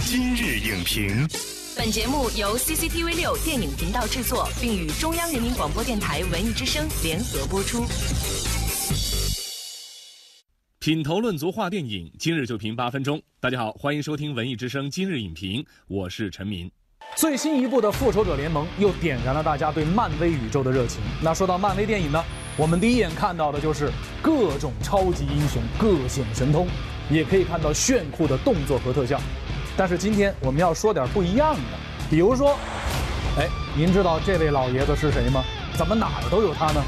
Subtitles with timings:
[0.00, 1.26] 今日影评，
[1.76, 7.84] 本节目由 CCTV 六电影频道制作，并与中央人民广播电台文艺之声联合播出。
[10.78, 13.20] 品头论足话电影，今日就评八分钟。
[13.40, 16.70] 大家好，欢迎收听文艺之声今日影评，我是陈明。
[17.16, 21.00] 最新一部的《复仇者联盟》又点燃了大家对漫威宇宙的热情。
[21.20, 22.24] 那说到漫威电影呢，
[22.56, 23.90] 我们第一眼看到的就是
[24.22, 26.68] 各种超级英雄各显神通，
[27.10, 29.20] 也可以看到炫酷的动作和特效。
[29.78, 31.60] 但是今天我们要说点不一样的，
[32.10, 32.58] 比如说，
[33.38, 33.46] 哎，
[33.76, 35.44] 您知道这位老爷子是谁吗？
[35.76, 36.82] 怎么哪儿都有他呢？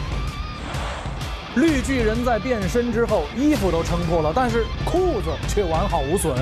[1.54, 6.36] 绿巨人在变身之后，衣服都撑破了，但是裤子却完好无损。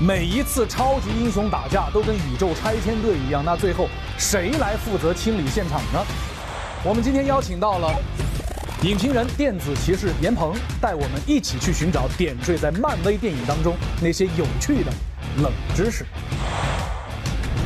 [0.00, 6.04] 每一次超级英雄打架都跟宇宙拆迁队一样，那最后谁来负责清理现场呢？
[6.82, 7.94] 我们今天邀请到了
[8.82, 14.90] 影评人、电子骑士闫鹏，带我们一起去寻找点缀在漫威电影当中那些有趣的
[15.42, 16.06] 冷知识。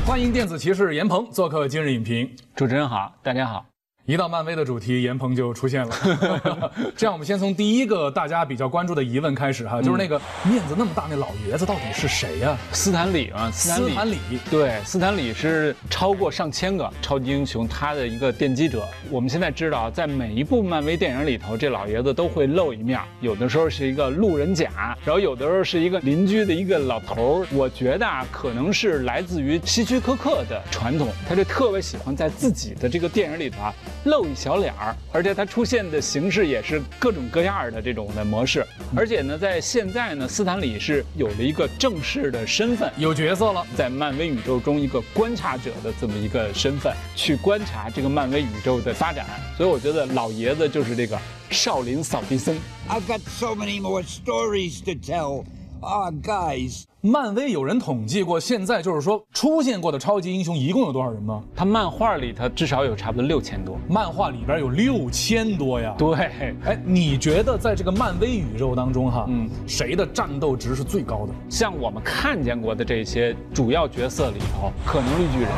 [0.05, 2.29] 欢迎电子骑士闫鹏做客今日影评。
[2.57, 3.73] 主持人好，大家好。
[4.07, 5.97] 一到漫威的主题，严鹏就出现了。
[6.95, 12.55] 这样，我们先从第一个大家比较关注的疑问开始哈，就是那个面子那么大那老爷子到底是谁呀？
[12.71, 14.19] 斯坦李啊，斯坦李。
[14.51, 18.87] 对，斯坦李是超过上千个超级英雄他的一个奠基者。
[19.11, 27.47] 我们现在知道，在每一部漫威电影里头，这老爷子都会露一面，有的时候是一个路人甲，然后有的时候是一个邻居的一个老头儿。
[27.53, 33.75] 我觉得啊，可能是来自于希区柯克的传统，他就特别喜欢在自己的这个电影里头啊。
[34.05, 49.27] 露一小脸儿，而且它出现的形式也是各种各样的这种的模式，而且呢，在现在呢，斯坦李是有了一个正式的身份，有角色了，在漫威宇宙中一个观察者的这么一个身份，去观察这个漫威宇宙的发展。
[49.57, 51.19] 所以我觉得老爷子就是这个
[51.51, 52.57] 少林扫地僧。
[52.89, 55.45] I've got so many more stories to tell.
[55.81, 56.85] Ah, guys.
[57.07, 61.43] 漫威有人统计过，现在就是说出现过的超级英雄一共有多少人吗？
[61.55, 65.95] 他漫画里他至少有差不多六千多，漫画里边有六千多呀。
[65.98, 71.35] 对，哎，你觉得在这个漫威宇宙当中哈，嗯，谁的战斗值是最高的？
[71.51, 75.51] 像我们看见过的这些主要角色里头，可能绿巨人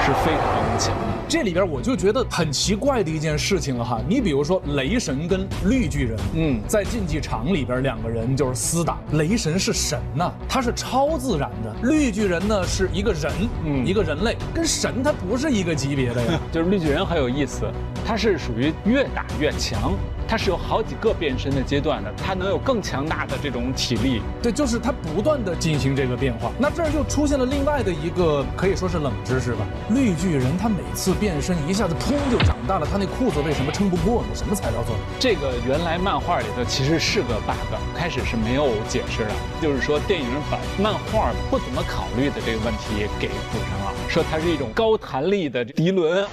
[0.00, 1.13] 是非常强的。
[1.28, 10.94] 这里边我就觉得很奇怪的一件事情了哈，你比如说雷神跟绿巨人，嗯，在竞技场里边两个人就是厮打，雷神是神呐，他是超。
[10.94, 13.32] 超自然的绿巨人呢是一个人，
[13.64, 16.40] 嗯，一个人类，跟神他不是一个级别的呀。
[16.52, 17.66] 就是绿巨人很有意思，
[18.06, 19.92] 他是属于越打越强。
[20.26, 24.22] 它是有好几个变身的阶段的，它能有更强大的这种体力。
[24.42, 26.50] 对，就是它不断的进行这个变化。
[26.58, 29.66] 那这儿就出现了另外的一个可以说是冷知识吧。
[29.90, 34.28] 绿巨人他每次变身一下子砰就长大了，他那裤子为什么撑不过呢？
[34.34, 35.02] 什么材料做的？
[35.18, 39.30] 这个原来漫画里头其实是个 bug，开始是没有解释的，
[39.60, 46.26] 就是说电影把漫画不怎么考虑的这个问题给补上了，说它是一种高弹力的涤纶。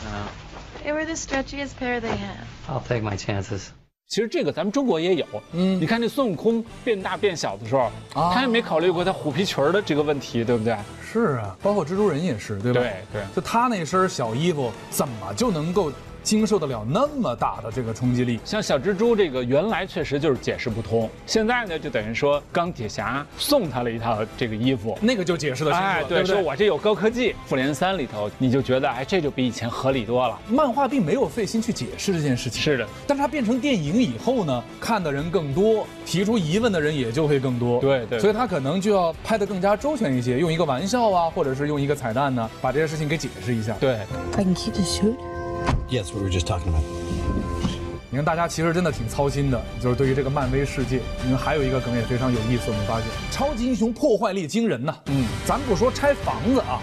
[0.83, 2.45] They were the stretchiest pair they had.
[2.67, 3.67] I'll take my chances.
[4.11, 10.75] 其实这个咱们中国也有，嗯，你看那孙悟空变大变小的时候，他也没考虑过他虎皮裙的这个问题，对不对？
[11.01, 12.81] 是啊，包括蜘蛛人也是，对吧？
[12.81, 15.89] 对对，就他那身小衣服怎么就能够？
[16.23, 27.35] 经受得了那么大的这个冲击力，像小蜘蛛这个原来确实就是解释不通，现在呢就等于说钢铁侠送他了一套这个衣服，那个就解释得清楚，对，说我这有高科技。
[27.45, 43.97] 复联三里头你就觉得哎这就比以前合理多了，漫画并没有费心去解释这件事情，是的，但是它变成电影以后呢，看的人更多，提出疑问的人也就会更多，对对，所以他可能就要拍得更加周全一些，用一个玩笑啊，或者是用一个彩蛋呢，把这些事情给解释一下，对。
[45.91, 46.81] Yes, we were just talking about.
[48.09, 51.01] 你看，大家其实真的挺操心的，就是对于这个漫威世界。
[51.21, 54.95] 你看，还有一个梗也非常有意思，我们发现超级英雄破坏力惊人呐。
[55.07, 56.79] 嗯，咱不说拆房子啊，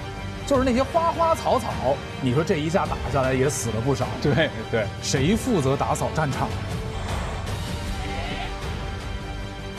[0.47, 4.07] 就是那些花花草草，你说这一下打下来也死了不少。
[4.23, 6.47] 对对，谁负责打扫战场？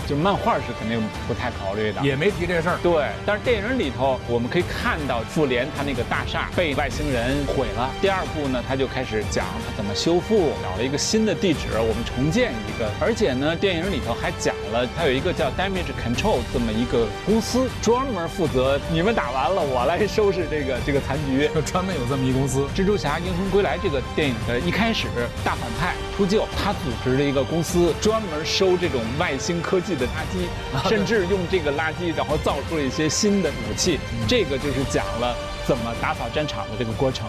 [0.09, 2.79] 就漫画是肯定不太考虑的，也没提这事儿。
[2.81, 7.87] 对，但是电影里头我们可以看到复联他那个大厦被外星人毁了。
[8.01, 12.89] 第二部呢，他就开始讲他怎么修复，找了一个新的地址，我们重建一个。
[12.99, 21.47] 而且呢，电影里头还讲了，他有一个叫 Damage Control 这么一个公司，专门负责你们打完了，我来收拾这个这个残局。
[21.67, 22.67] 专门有这么一公司。
[22.75, 25.05] 蜘蛛侠英雄归来这个电影的一开始，
[25.45, 29.98] 大反派秃鹫，他组织了一个公司，专门收这种外星科技。
[29.99, 33.99] 的垃圾，甚至用这个垃圾，然后造出了一些新的武器。
[34.27, 35.35] 这个就是讲了
[35.67, 37.27] 怎么打扫战场的这个过程。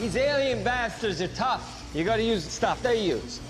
[0.00, 1.60] These alien bastards are tough.
[1.94, 3.40] You got to use the stuff they use.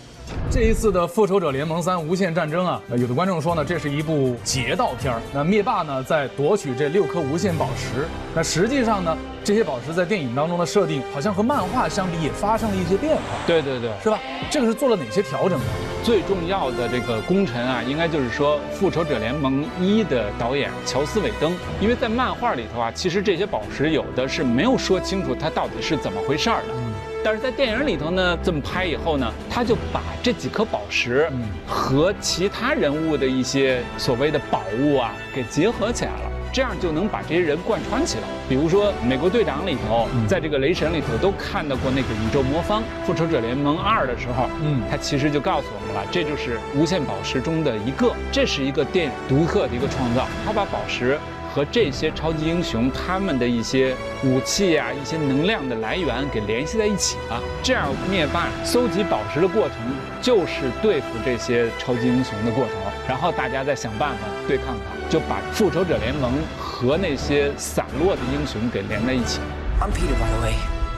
[0.50, 5.20] 这一次的《复仇者联盟三：无限战争》啊，呃有的观众说呢，这是一部劫道片儿。
[5.32, 8.06] 那灭霸呢，在夺取这六颗无限宝石。
[8.34, 14.18] 那实际上呢，这些宝石在电影当中的设定，好像和漫画相比也发生了一些变化，对对对，是吧？
[14.50, 15.64] 这个是做了哪些调整呢？
[16.02, 26.89] 最重要的这个功臣啊，应该就是说《复仇者联盟一》的导演乔斯韦登，因为在漫画里头啊，其实这些宝石有的是没有说清楚它到底是怎么回事儿的。
[27.22, 31.30] 但是在电影里头呢，这么拍以后呢，他就把这几颗宝石
[31.66, 36.30] 和其他人物的一些所谓的宝物啊给结合起来了。
[36.52, 38.24] 这样就能把这些人贯穿起来。
[38.48, 42.82] 比如说，美国队长里头，在这个雷神里头都看到过那个宇宙魔方。
[43.06, 50.26] 复仇者联盟二的时候，嗯，他其实就告诉我们了，这就是无限宝石中的一个，这是一个电影独特的一个创造。
[50.44, 51.16] 他把宝石。
[51.54, 53.94] 和这些超级英雄他们的一些
[54.24, 59.76] 武器啊、一些能量的来源给联系在一起了，这样灭霸搜集宝石的过程
[60.22, 62.74] 就是对付这些超级英雄的过程，
[63.08, 69.40] 然后大家再想办法对抗他，就把复仇者联盟和那些散落的英雄给连在一起。
[69.80, 70.54] I'm Peter, by the way.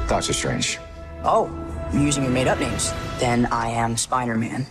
[0.09, 0.79] Doctor Strange.
[1.25, 1.49] Oh,
[1.93, 2.93] you're using your made-up names.
[3.21, 4.67] Then I am Spider-Man.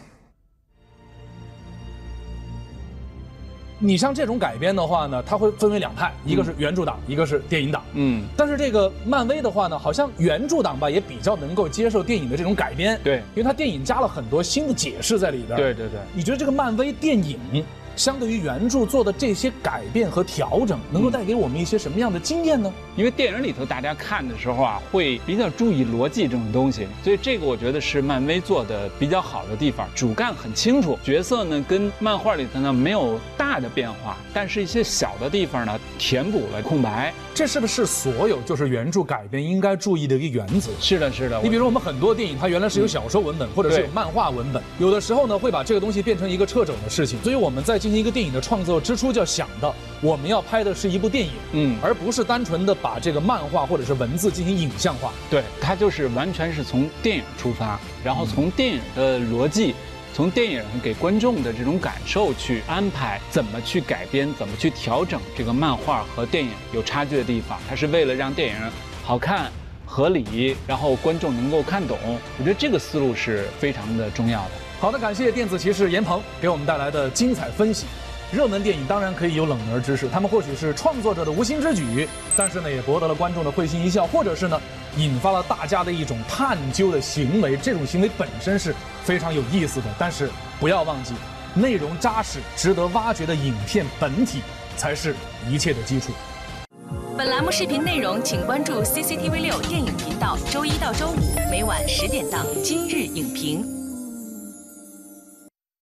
[3.83, 7.83] 你像这种改编的话呢，它会分为两派，一个是原著党，一个是电影党。
[7.93, 12.99] 嗯，但是这个漫威的话呢，好像原著党吧也比较能够接受电影的这种改编。
[13.03, 15.57] 对，因为它电影加了很多新的解释在里边。
[15.57, 17.39] 对对对，你觉得这个漫威电影？
[17.95, 22.71] 相对于原著做的这些改变和调整，能够带给我们一些什么样的经验呢？
[22.95, 29.87] 因为电影里头大家看的时候啊，会比较注意逻辑这种东西，所以这个我觉得是漫威做的比较好的地方。
[29.95, 37.13] 主干很清楚，角色呢跟漫画里头呢没有大的变化，但是一些小的地方呢填补了空白。
[37.33, 40.69] 这是不是所有就是原著改编应该注意的一个原则？
[40.79, 41.39] 是的，是的。
[41.41, 55.11] 你比如说我们很多电影，它原来是有小说文本或者是有漫画文本，有的时候呢会把这个东西变成一个掣肘的事情，所以我们在进行一个电影的创作之初就要想到，我们要拍的是一部电影，嗯，而不是单纯的把这个漫画或者是文字进行影像化。
[55.31, 59.73] 对，它就是完全是从电影出发，然后从电影的逻辑。
[60.13, 68.55] 从电影给观众的这种感受去安排，怎么去改编，怎么去调整这个漫画和电影有差距的地方，它是为了让电影
[69.05, 69.49] 好看、
[69.85, 71.97] 合理，然后观众能够看懂。
[72.37, 74.51] 我觉得这个思路是非常的重要的。
[74.81, 77.85] 好的，感谢电子骑士严鹏给我们带来的精彩分析。
[78.31, 84.59] 热门电影当然可以有冷门知识，他们或许是创作者的无心之举，但是呢，也博得了观众的会心一笑，或者是呢，
[84.97, 87.55] 引发了大家的一种探究的行为。
[87.57, 88.73] 这种行为本身是
[89.03, 91.13] 非常有意思的，但是不要忘记，
[91.53, 94.41] 内容扎实、值得挖掘的影片本体
[94.77, 95.15] 才是
[95.47, 96.11] 一切的基础。
[97.15, 101.19] 本栏目视频内容，请关注 CCTV 六电影频道，周一到周五
[101.51, 103.63] 每晚十点档《今日影评》。